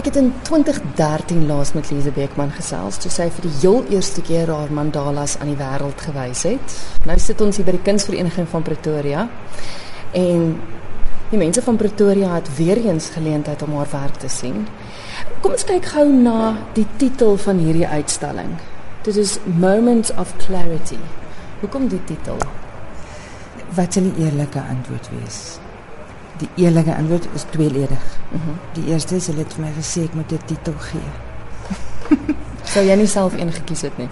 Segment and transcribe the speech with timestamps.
[0.00, 4.22] Ek het in 2013 laas met Lize Beekman gesels toe sy vir die heel eerste
[4.24, 6.76] keer haar mandalas aan die wêreld gewys het.
[7.04, 9.26] Nou sit ons hier by die Kunsvereniging van Pretoria
[10.16, 10.56] en
[11.28, 14.64] die mense van Pretoria het weer eens geleentheid om haar werk te sien.
[15.44, 18.56] Kom ons kyk gou na die titel van hierdie uitstalling.
[19.04, 21.02] Dit is Moments of Clarity.
[21.60, 22.40] Hoekom die titel?
[23.76, 25.58] Wat sal die eerlike antwoord wees?
[26.40, 28.04] Die eerlike antwoord is tweeledig.
[28.30, 28.58] Mm -hmm.
[28.72, 31.10] Die eerste is hulle het vir my gesê ek moet 'n titel gee.
[32.72, 34.08] Sou jy nie self een gekies het nie?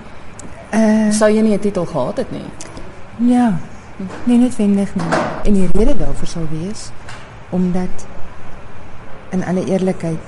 [0.73, 2.45] Uh Sou jy nie 'n titel gehad het nie?
[3.33, 3.59] ja.
[4.25, 5.05] Nee, net wendig nie.
[5.45, 6.91] En die rede daarvoor sal wees
[7.51, 8.07] omdat
[9.31, 10.19] in alle eerlikheid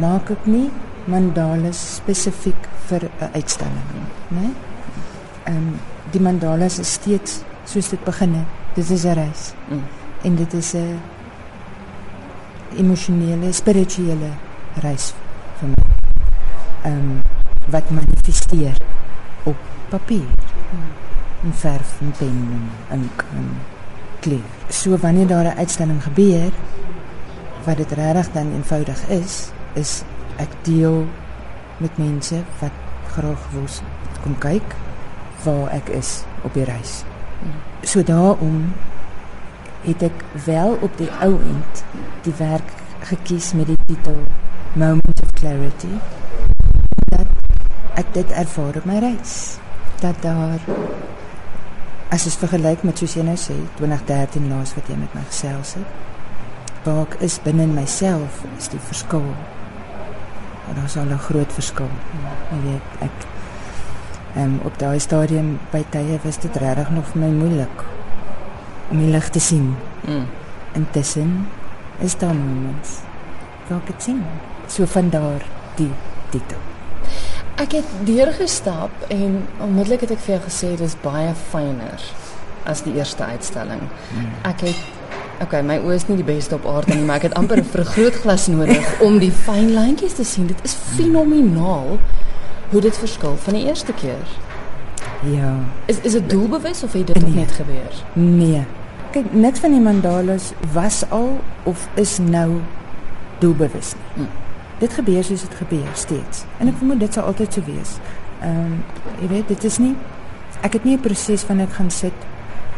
[0.00, 0.70] maak ek nie
[1.04, 4.08] mandalas spesifiek vir 'n uitstalling nie,
[4.40, 4.48] né?
[5.44, 8.46] Ehm um, die mandalas is steeds soos dit begin het.
[8.74, 9.52] Dit is 'n reis.
[9.68, 9.82] Mm.
[10.22, 11.00] En dit is 'n
[12.76, 14.30] emosionele, spirituele
[14.82, 15.14] reis
[15.58, 15.82] vir my.
[16.82, 17.22] Ehm um,
[17.70, 18.76] wat manifesteer
[19.42, 19.56] op
[19.88, 20.28] papier.
[21.42, 22.48] In verf en pen
[22.90, 23.48] en ink en
[24.20, 24.48] kleur.
[24.68, 26.52] So wanneer daar 'n uitstalling gebeur
[27.64, 30.02] wat dit regtig dan eenvoudig is, is
[30.36, 31.06] ek deel
[31.76, 32.74] met mense wat
[33.10, 33.66] graag wil
[34.22, 34.74] kom kyk
[35.44, 37.04] waar ek is op die reis.
[37.82, 38.72] So daarom
[39.84, 41.84] het ek wel op die ou end
[42.26, 42.74] die werk
[43.10, 44.18] gekies met die titel
[44.74, 45.94] Moment of Clarity
[47.14, 47.30] dat
[47.94, 49.58] ek dit ervaar op my reis
[50.02, 50.60] dat daar
[52.14, 55.74] as jy vergelyk met soos jy nou sê 2013 laas wat jy met my gesels
[55.78, 56.06] het
[56.84, 59.24] waar ek is binne in myself is die verskil.
[60.68, 61.90] En daar's al 'n groot verskil.
[62.50, 63.16] Jy weet ek
[64.36, 67.84] um, op daai stadium by tye was dit regtig nog vir my moeilik
[68.90, 69.74] om die lig te sien
[70.06, 70.26] Mm.
[70.74, 71.46] intussen
[72.00, 72.88] is daar moments
[73.68, 74.22] waar ek dit sien
[74.66, 75.42] so van daar
[75.76, 75.90] die
[76.30, 76.56] titel
[77.58, 82.00] Ek het deurgestap en onmiddellik het ek vir jou gesê dis baie fyner
[82.64, 83.80] as die eerste uitstalling.
[84.44, 84.76] Ek het
[85.42, 87.64] Okay, my oë is nie die beste op aarde nie, maar ek het amper 'n
[87.64, 90.46] vergrootglas nodig om die fyn lyntjies te sien.
[90.46, 91.98] Dit is fenomenaal
[92.70, 94.26] hoe dit verskil van die eerste keer.
[95.22, 95.54] ja
[95.86, 97.34] Is is dit doelbewus of het dit Nee.
[97.34, 97.92] net gebeur?
[98.12, 98.66] Nee.
[99.18, 102.60] Kyk, net van die mandalas was al of is nou
[103.42, 104.26] doelbewus nie.
[104.26, 104.28] Mm.
[104.78, 106.44] Dit gebeur soos dit gebeur steeds.
[106.62, 107.96] En ek vermoed dit sal altyd so wees.
[108.46, 108.76] Ehm um,
[109.18, 109.96] jy weet, dit is nie
[110.62, 112.14] ek het nie 'n proses van ek gaan sit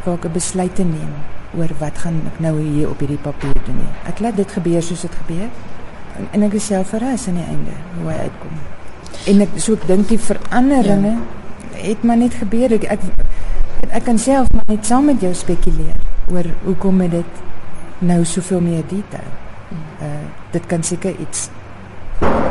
[0.05, 1.13] waar ek 'n besluit te neem
[1.59, 3.93] oor wat gaan ek nou hier op hierdie papier doen nie.
[4.09, 5.49] Ek laat dit gebeur soos dit gebeur.
[6.17, 8.57] En, en ek is self verras aan die einde hoe hy uitkom.
[9.27, 11.85] En ek so ek dink die veranderinge ja.
[11.85, 12.73] het maar net gebeur.
[12.73, 13.01] Ek, ek
[13.91, 16.01] ek kan self maar net saam met jou spekuleer
[16.31, 17.41] oor hoekom het dit
[17.99, 19.33] nou soveel meer detail.
[20.01, 21.49] Uh dit kan seker iets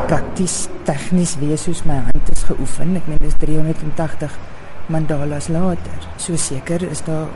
[0.07, 2.95] prakties tegnies wees soos my hand is geoefen.
[2.95, 4.37] Ek meen dis 380
[4.89, 6.07] mandalas later.
[6.17, 7.27] So seker is daar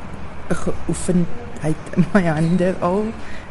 [0.49, 3.03] 'n geoefenheid in my hande al,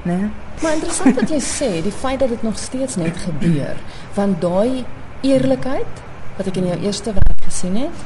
[0.03, 0.31] né?
[0.63, 3.77] Maar interessant wat jy sê, die feit dat dit nog steeds net gebeur,
[4.15, 4.85] want daai
[5.21, 6.03] eerlikheid
[6.37, 8.05] wat ek in jou eerste werk gesien het,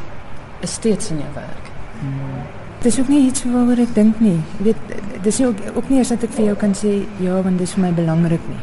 [0.60, 1.64] is steeds in jou werk.
[2.82, 4.38] Dis ook nie iets waaroor ek dink nie.
[4.58, 6.92] Jy weet, dis nie ook, ook nie eens dat ek vir jou kan sê
[7.22, 8.62] ja, want dis vir my belangrik nie.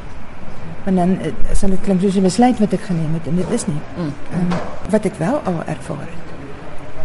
[0.85, 3.50] Want dan eh, sal dit klink soos 'n besluit wat ek geneem het en dit
[3.50, 3.81] is nie.
[3.97, 4.13] Mm.
[4.35, 4.53] Um,
[4.90, 6.23] wat ek wel al ervaar het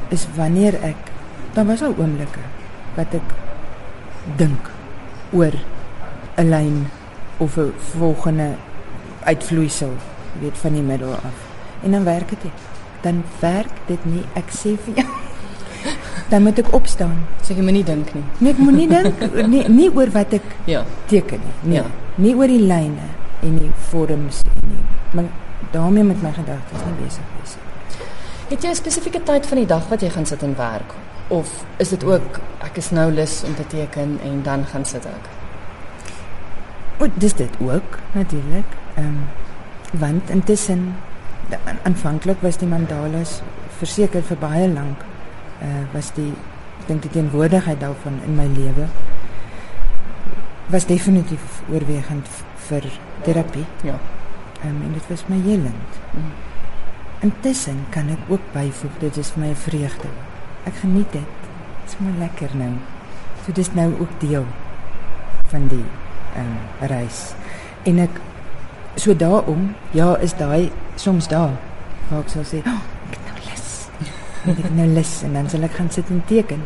[0.09, 1.11] is wanneer ek
[1.55, 2.41] dan was al oomblikke
[2.97, 3.35] wat ek
[4.37, 4.71] dink
[5.33, 5.55] oor
[6.37, 6.87] 'n lyn
[7.39, 8.55] of 'n volgende
[9.25, 9.93] uitvloeisel,
[10.41, 11.37] weet van die middel af.
[11.83, 12.53] En dan werk dit nie.
[13.01, 14.25] Dan werk dit nie.
[14.35, 15.07] Ek sê vir jou.
[16.29, 17.17] Dan moet ek opstaan.
[17.43, 18.25] So jy moenie dink nie.
[18.39, 19.21] Nee, ek moenie dink
[19.53, 20.85] nie, nie oor wat ek Ja.
[21.07, 21.55] teken nie.
[21.63, 21.85] Nee, Ja.
[22.17, 23.07] nie oor die lyne
[23.43, 24.85] en die vorms en nie.
[25.13, 25.25] Maar
[25.73, 27.57] daarmee met my gedagtes nie besig wees.
[27.57, 28.07] nie.
[28.49, 30.93] Het jy 'n spesifieke tyd van die dag wat jy gaan sit en werk
[31.29, 35.05] of is dit ook ek is nou lus om te teken en dan gaan sit
[35.07, 35.25] ek?
[37.01, 38.65] O, dis dit ook natuurlik.
[38.97, 39.19] Ehm um,
[40.01, 40.95] want intussen
[41.83, 43.43] aanvanklik was die mandalas
[43.79, 45.05] verseker vir baie lank
[45.63, 46.33] uh was die
[46.79, 48.87] ek dink die teenwoordigheid daarvan in my lewe
[50.69, 52.29] was definitief oorwegend
[52.69, 52.85] vir
[53.25, 53.65] terapie.
[53.83, 53.97] Ja.
[54.65, 55.99] Um, en dit was my helend.
[56.13, 56.33] Mm.
[57.21, 60.09] Intussen kan ek ook byvoeg dit is vir my 'n vreugde.
[60.65, 61.35] Ek geniet dit.
[61.83, 62.73] Dit is maar lekker nou.
[63.47, 64.47] So dis nou ook deel
[65.49, 65.85] van die
[66.35, 67.35] ehm um, reis.
[67.83, 68.21] En ek
[68.95, 71.55] so daarom, ja, is daai soms daar
[72.09, 72.83] waar ek sal sê, oh,
[74.45, 74.59] lus.
[74.65, 76.65] ek nou lus en dan sal ek gaan sit en teken.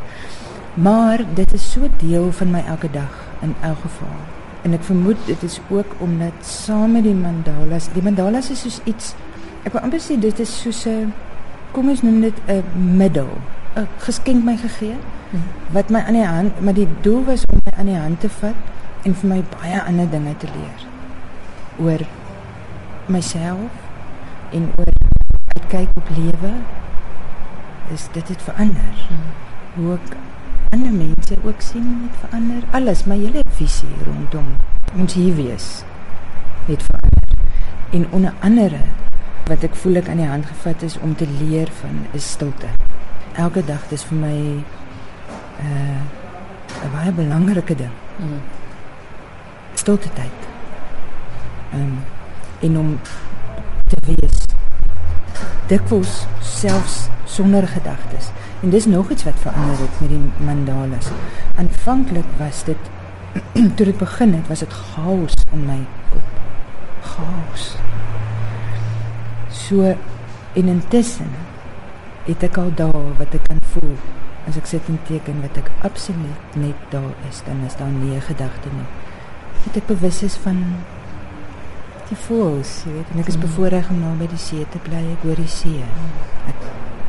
[0.74, 4.16] Maar dit is so deel van my elke dag in elk geval
[4.62, 8.78] en ek vermoed dit is ook omdat saam met die mandalas, die mandalas is soos
[8.86, 9.14] iets
[9.66, 11.12] ek wil amper sê dit is soos 'n
[11.72, 12.62] kom ons noem dit 'n
[12.96, 13.30] middel,
[13.76, 14.96] 'n geskenk my gegee
[15.72, 18.28] wat my aan die hand, maar die doel was om my aan die hand te
[18.28, 18.54] vat
[19.04, 20.80] en vir my baie ander dinge te leer
[21.78, 22.00] oor
[23.06, 23.70] myself
[24.50, 24.92] en oor
[25.56, 26.52] uitkyk op lewe.
[27.92, 28.94] Is dit het verander.
[29.74, 30.14] Hoe ek
[30.72, 32.62] ander mense ook sien het verander.
[32.70, 34.54] Alles, my hele visie rondom
[34.92, 35.82] ons hier wees
[36.66, 37.28] het verander.
[37.90, 38.80] En onder andere
[39.48, 42.68] wat ek voel ek aan die hand gevat is om te leer van is stilte.
[43.40, 44.36] Elke dag dis vir my
[45.60, 46.00] uh
[46.82, 47.94] 'n baie belangrike ding.
[48.18, 48.40] Mm.
[49.74, 50.38] Stilte tyd.
[51.74, 51.98] Um,
[52.60, 53.00] en om
[53.86, 54.38] te wees.
[55.66, 56.26] Dikwels
[56.62, 58.30] selfs sonder gedagtes.
[58.62, 61.08] En dis nog iets wat verander het met die mandalas.
[61.56, 62.90] Aanvanklik was dit
[63.76, 65.80] toe dit begin het, was dit chaos in my
[66.10, 66.28] kop.
[67.02, 67.74] Chaos.
[69.50, 69.94] So
[70.52, 71.30] en intussen
[72.26, 73.96] het ek al daar wat ek kan voel
[74.46, 78.14] as ek sit en teken wat ek absoluut net daar is, dan is daar nie
[78.14, 78.90] 'n gedagte nie.
[79.64, 80.58] Het ek bewus is van
[82.08, 85.00] die voels, jy weet, en ek is bevoorreg om nou by die see te bly,
[85.14, 85.84] ek hoor die see.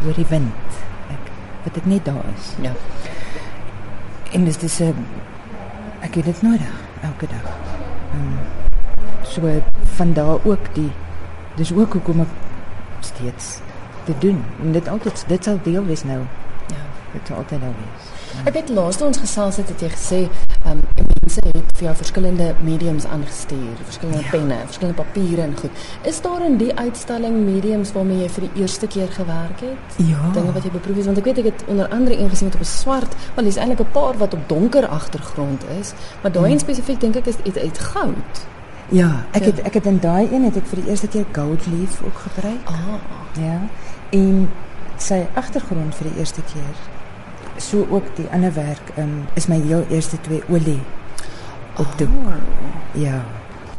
[0.03, 0.79] Ek hoor die wind.
[1.15, 1.27] Ek
[1.63, 2.47] wat ek net daar is.
[2.59, 2.73] Ja.
[4.35, 5.05] En dis dis 'n
[6.03, 6.73] ek het dit nodig
[7.07, 7.47] elke dag.
[8.11, 8.35] Um,
[9.23, 9.47] so
[9.95, 10.91] van daar ook die
[11.55, 12.33] dis ook hoekom ek
[12.99, 13.59] steeds
[14.03, 14.43] te doen.
[14.61, 16.19] En dit altyd dit sal deel wees nou.
[16.67, 16.83] Ja.
[17.13, 18.11] Dit sal altyd nou wees.
[18.43, 20.29] Ek weet laas toe ons gesels het, het jy gesê,
[20.65, 24.29] ehm um, mense het vir jou verskillende mediums aangestuur, verskillende ja.
[24.29, 25.83] penne, verskillende papiere en goed.
[26.07, 29.97] Is daar in die uitstalling mediums waarmee jy vir die eerste keer gewerk het?
[29.97, 30.29] Ja.
[30.35, 32.55] Dinge wat jy beproef het want ek weet ek het onder andere een gesien met
[32.59, 36.51] op 'n swart, want dis eintlik 'n paar wat op donker agtergrond is, maar daai
[36.51, 38.45] een spesifiek dink ek is uit, uit goud.
[38.89, 39.49] Ja, ek Ja.
[39.49, 42.17] het ek het in daai een het ek vir die eerste keer gold leaf ook
[42.17, 42.65] gebruik.
[42.65, 43.41] Ah.
[43.41, 43.61] Ja.
[44.09, 44.49] En
[44.97, 46.75] sy agtergrond vir die eerste keer.
[47.57, 50.81] So ook die ander werk um, is my heel eerste twee olie
[51.77, 52.09] op doek.
[52.09, 52.33] Oh.
[53.01, 53.23] Ja.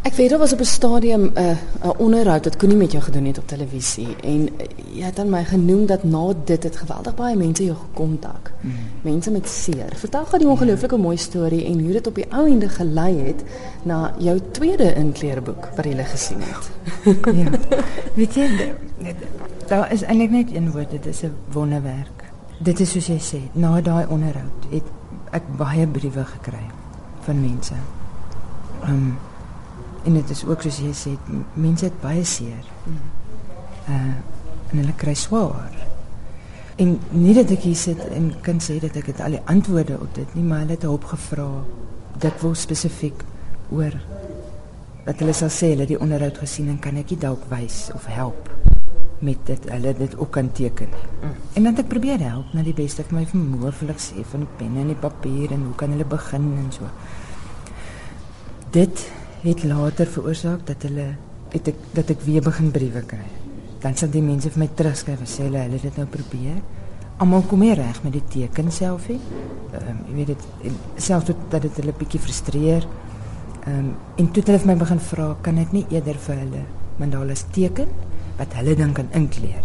[0.05, 1.51] Ek weet daar was op 'n stadium 'n uh,
[1.85, 5.31] 'n onderhoud wat Koenie met jou gedoen het op televisie en uh, jy het aan
[5.31, 8.53] my genoem dat na dit het geweldig baie mense jou gekontak.
[8.61, 8.73] Mm.
[9.03, 9.93] Mense met seer.
[9.97, 13.43] Vertel gou die ongelooflike mooi storie en hoe dit op die ou ende gelei het
[13.83, 16.71] na jou tweede inkleerboek wat jy gesien het.
[17.35, 17.51] ja.
[18.17, 22.25] Weet jy, d- daar is eintlik net een woord, dit is 'n wonderwerk.
[22.59, 24.83] Dit is soos jy sê, na daai onderhoud het
[25.31, 26.84] ek baie briewe gekry
[27.27, 27.79] van mense.
[28.89, 29.15] Um
[30.05, 31.15] en dit is ook soos jy sê,
[31.57, 32.65] mense het baie seer.
[33.89, 34.15] Uh
[34.75, 35.75] en hulle kry swaar.
[36.83, 40.01] En nie dat ek hier sit en kan sê dat ek het al die antwoorde
[40.01, 41.47] op dit nie, maar hulle het hulp gevra.
[42.19, 43.23] Dit wil spesifiek
[43.71, 43.95] oor
[45.05, 48.09] dat hulle sal sê hulle het die onderhoud gesien en kan ek dalk wys of
[48.11, 48.74] help
[49.25, 50.89] met dit hulle dit ook kan teken.
[51.23, 51.35] Mm.
[51.53, 54.45] En dan ek probeer help na die beste van my vermoë, wil ek sê van
[54.45, 56.91] die pen en die papier en hoe kan hulle begin en so.
[58.75, 59.07] Dit
[59.45, 61.09] het later veroorsaak dat hulle
[61.55, 63.27] het ek dat ek weer begin briewe kry.
[63.85, 66.61] Dan sal die mense vir my terugskryf en sê hulle hulle het dit nou probeer.
[67.23, 69.21] Almal kom hier reg met die teken selfie.
[69.73, 72.89] Ehm um, jy weet dit selfs tot dat dit hulle bietjie frustreer.
[73.65, 76.43] Ehm um, en toe het hulle vir my begin vra, kan ek nie eerder vir
[76.43, 76.65] hulle
[76.99, 77.91] mandalas teken
[78.37, 79.65] wat hulle dan kan inkleer.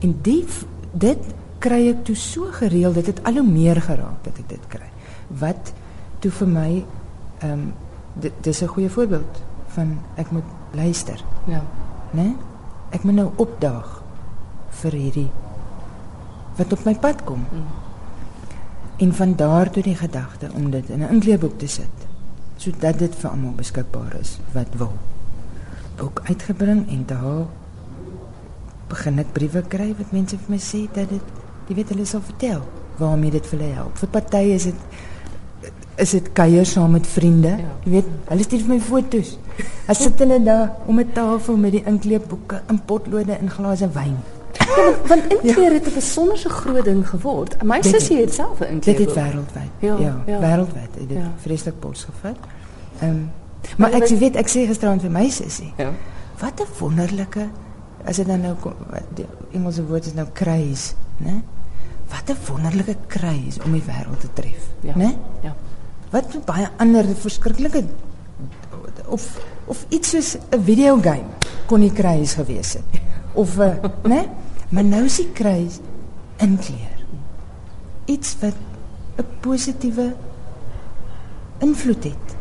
[0.00, 0.44] En die
[0.92, 4.68] dit kry ek toe so gereeld, dit het al hoe meer geraak dat ek dit
[4.68, 4.88] kry.
[5.40, 5.72] Wat
[6.20, 6.70] toe vir my
[7.40, 7.72] ehm um,
[8.16, 11.62] dit dis 'n goeie voorbeeld van ek moet luister, Ja.
[12.10, 12.36] né?
[12.90, 14.02] Ek moet nou opdaag
[14.70, 15.30] vir hierdie
[16.56, 17.44] wat op my pad kom.
[17.52, 17.66] Mm.
[18.96, 22.06] En van daar toe die gedagte om dit in 'n inkleerboek te sit
[22.56, 24.92] sodat dit vir almal beskikbaar is wat wil.
[25.96, 27.46] Boek uitgebring en daar
[28.88, 31.22] begin ek briewe kry wat mense vir my sê dat dit
[31.68, 32.62] jy weet hulle sal vertel
[32.98, 33.98] waarmee dit vir hulle help.
[33.98, 34.74] Vir partye is dit
[35.98, 37.48] is dit kuier saam met vriende.
[37.48, 37.70] Ja.
[37.84, 39.38] Jy weet, hulle stuur vir my foto's.
[39.88, 44.16] As sit hulle daar om 'n tafel met die inkleerboeke, in potlode en glase wyn.
[45.08, 47.62] Want inkleer het 'n besonderse groot ding geword.
[47.62, 49.14] My Dit- sussie het self 'n Dit inkleerboek.
[49.14, 49.70] het wêreldwyd.
[49.80, 50.38] Ja, ja, ja.
[50.40, 51.24] wêreldwyd het dit Ja.
[51.24, 51.32] ja.
[51.36, 52.36] vreeslik pols gevat.
[53.00, 53.30] Ehm um,
[53.76, 55.90] Maar maar ek weet- ek sê gisterand vir my sussie, Ja.
[56.38, 57.48] wat 'n wonderlike
[58.06, 58.54] as dit dan nou
[59.18, 61.42] die Engelse woord is nou craze, né?
[62.08, 64.94] Wat 'n wonderlike craze om die wêreld te tref, Ja.
[64.96, 65.16] né?
[65.42, 65.54] Ja.
[66.10, 67.84] Wat baie ander verskriklike
[69.06, 71.30] of of iets soos 'n videogame
[71.66, 73.00] kon die craze gewees het.
[73.34, 73.80] Of 'n
[74.12, 74.28] né?
[74.68, 75.80] Maar nou is die craze
[76.36, 77.04] inkleer.
[78.04, 78.54] Iets wat
[79.18, 80.14] 'n positiewe
[81.58, 82.36] invloed het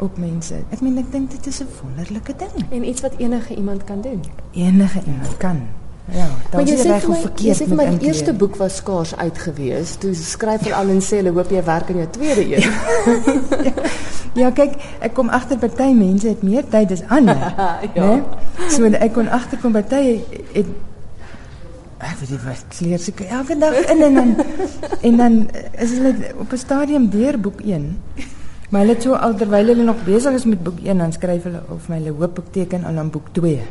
[0.00, 0.62] op mense.
[0.70, 2.64] Ek meen ek dink dit is 'n wonderlike ding.
[2.70, 4.20] En iets wat enige iemand kan doen.
[4.52, 5.60] Enige iemand kan.
[6.10, 6.26] Ja,
[6.58, 9.38] jy is reg of my, jy verkeerd sê my die eerste boek was skaars uit
[9.38, 9.94] gewees.
[10.02, 12.64] Toe skryf hulle al en sê hulle hoop jy werk aan jou tweede een.
[14.34, 14.74] Ja, kyk,
[15.06, 17.38] ek kom agter party mense het meer tyd as ander.
[17.94, 18.06] Ja.
[18.06, 18.22] né?
[18.70, 20.20] So ek kon agterkom party
[20.54, 20.66] het
[22.00, 24.30] ek weet nie wat kleer seker elke dag in en dan
[25.02, 25.34] en dan
[25.84, 27.98] is hulle op 'n stadium deur boek 1.
[28.70, 31.42] Maar hulle het so al terwyl hulle nog besig is met boek 1 dan skryf
[31.42, 33.62] hulle of my hulle hoop ek teken al aan boek 2.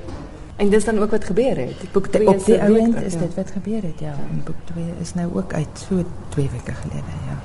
[0.59, 1.83] En dis dan ook wat gebeur het.
[1.91, 3.19] Boek 2 Op die ou end terug, is ja.
[3.19, 4.11] dit wat gebeur het, ja.
[4.31, 7.37] En boek 2 is nou ook uit so 2 weke gelede, ja.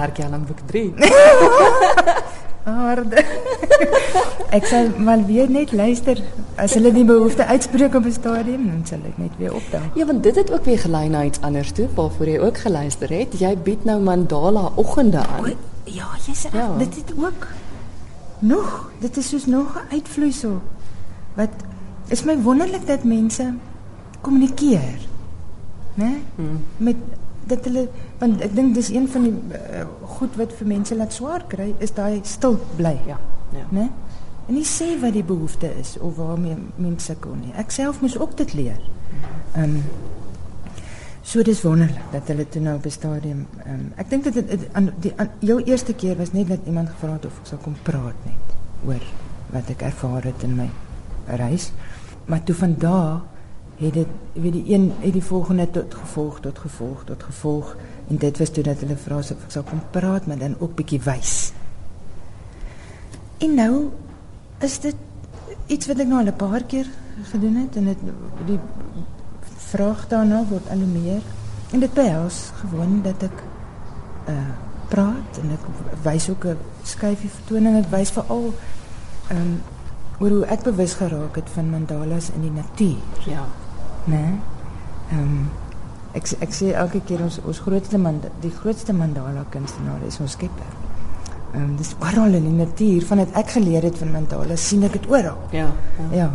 [0.00, 0.94] werk jy al aan boek 3.
[2.62, 3.24] Harde.
[4.56, 6.22] ek sal maar weer net luister
[6.56, 9.90] as hulle die behoefte uitspreek op 'n stadium, dan sal ek net weer opdaag.
[9.94, 13.12] Ja, want dit het ook weer gelei na iets anders toe, waarvoor jy ook geluister
[13.12, 13.36] het.
[13.40, 15.52] Jy bied nou Mandala oggende aan.
[15.52, 16.60] O, ja, jy's reg.
[16.62, 16.76] Ja.
[16.78, 17.46] Dit het ook
[18.38, 20.62] nog, dit is soos nog 'n uitvloeisel
[21.34, 21.54] wat
[22.06, 23.54] is my wonderlik dat mense
[24.20, 24.98] kommunikeer.
[25.94, 26.12] Né?
[26.34, 26.64] Hmm.
[26.76, 26.96] Met
[27.44, 29.84] dat hulle want ek dink dis een van die uh,
[30.16, 32.94] goed wat vir mense laat swaar kry is daai stil bly.
[33.06, 33.18] Ja,
[33.56, 33.66] ja.
[33.70, 33.88] né?
[34.46, 37.52] En nie sê wat die behoefte is of waarmee mense sukkel nie.
[37.58, 38.80] Ek self moes ook dit leer.
[39.52, 39.82] Ehm um,
[41.22, 44.68] so dis wonderlik dat hulle toe nou op 'n stadium ehm um, ek dink dit
[44.72, 47.60] aan die aan, jou eerste keer was net dat iemand gevra het of ek sou
[47.60, 49.04] kom praat net oor
[49.52, 50.70] wat ek ervaar het in my
[51.26, 51.72] reis.
[52.24, 53.20] Maar toe van daar
[53.76, 57.76] het dit weet die een het die volgende tot gevolg tot gevolg tot gevolg
[58.08, 60.74] en dit was toe dat hulle vra of ek sou kom praat maar dan ook
[60.74, 61.52] bietjie wys.
[63.38, 63.90] En nou
[64.60, 64.96] is dit
[65.66, 66.86] iets wat ek nou al 'n paar keer
[67.30, 67.98] gedoen het en dit
[68.46, 68.58] die
[69.72, 71.22] vraag daarna word al hoe meer
[71.72, 73.38] en dit behels gewoon dat ek
[74.34, 74.50] uh
[74.92, 75.62] praat en ek
[76.04, 78.52] wys ook 'n skyfie vertoning ek wys veral
[79.28, 79.60] ehm um,
[80.20, 83.44] oor hoe ek bewus geraak het van mandalas in die natuur Ja.
[84.04, 84.24] né
[85.10, 85.48] ehm um,
[86.12, 90.32] ek ek sê elke keer ons ons grootste mand die grootste mandala kunstenaar is ons
[90.32, 90.72] skepper
[91.54, 94.92] ehm um, dis oral in die natuur vandat ek geleer het van mandala sien ek
[94.92, 95.66] dit oral Ja.
[95.98, 96.16] ja.
[96.16, 96.30] Ja.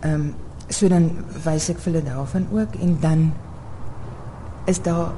[0.00, 0.34] Ehm um,
[0.72, 1.10] so dan
[1.44, 3.32] wys ek vir hulle daarvan ook en dan
[4.70, 5.12] is daar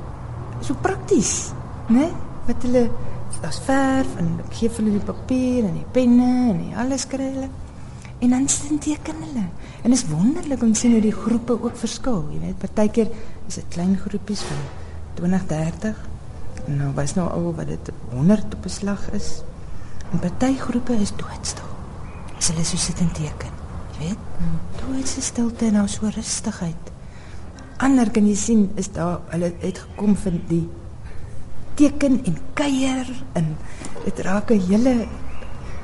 [0.60, 1.52] so prakties,
[1.88, 1.98] né?
[1.98, 2.12] Nee?
[2.44, 2.88] Wat hulle
[3.40, 7.06] daar's verf en ek gee vir hulle die papier en die penne en die alles
[7.10, 7.50] kry hulle.
[8.24, 9.44] En dan sien teken hulle.
[9.82, 12.60] En dit is wonderlik om sien hoe die groepe ook verskil, jy weet.
[12.62, 13.10] Partykeer
[13.48, 14.62] is dit klein groepies van
[15.20, 16.04] 20, 30.
[16.64, 19.42] En nou was nou al wat dit 100 op 'n slag is.
[20.12, 21.68] En party groepe is doodstil.
[22.38, 23.53] As hulle so sit en teken,
[23.98, 24.18] jy weet.
[24.80, 26.92] Doodse stilte en nou so rustigheid.
[27.82, 30.64] Ander kan jy sien is daar hulle het gekom vir die
[31.74, 33.56] teken en kuier en
[34.04, 35.06] dit raak 'n hele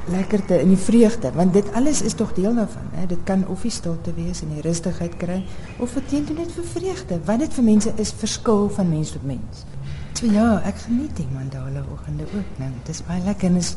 [0.09, 3.62] lekkerte in die vreugde want dit alles is tog deel daarvan hè dit kan of
[3.62, 5.45] die stilte wees en die rustigheid kry
[5.79, 9.64] of teen net vir vreugde wat dit vir mense is verskil van mens tot mens
[10.12, 13.75] so ja ek geniet die mandala oggende ook nou dit is baie lekker en is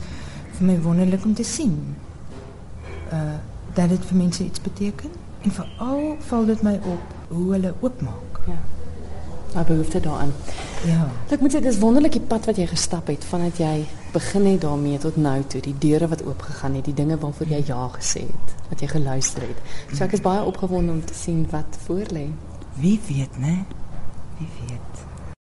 [0.58, 1.76] vir my wonderlik om te sien
[3.12, 3.40] uh
[3.74, 5.10] dat dit vir mense iets beteken
[5.42, 8.60] en veral val dit my op hoe hulle oopmaak Ja.
[9.54, 10.32] Daar behoefte daaraan.
[10.86, 14.46] ja Ek moet sê dis wonderlik die pad wat jy gestap het vandat jy begin
[14.46, 17.88] het daarmee tot nou toe, die deure wat oopgegaan het, die dinge waarvoor jy ja
[17.94, 19.62] gesê het, wat jy geluister het.
[19.96, 22.28] So ek is baie opgewonde om te sien wat voor lê.
[22.76, 23.66] wie weet né
[24.38, 25.13] wie weet